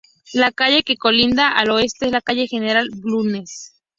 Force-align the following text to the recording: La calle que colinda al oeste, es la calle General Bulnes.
La 0.33 0.51
calle 0.51 0.81
que 0.83 0.97
colinda 0.97 1.49
al 1.51 1.69
oeste, 1.69 2.07
es 2.07 2.11
la 2.11 2.21
calle 2.21 2.47
General 2.47 2.89
Bulnes. 3.03 3.75